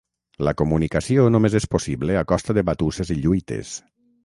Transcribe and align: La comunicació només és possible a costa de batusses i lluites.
La 0.45 0.53
comunicació 0.61 1.25
només 1.35 1.59
és 1.59 1.69
possible 1.75 2.17
a 2.23 2.25
costa 2.33 2.57
de 2.61 2.65
batusses 2.73 3.15
i 3.17 3.21
lluites. 3.21 3.79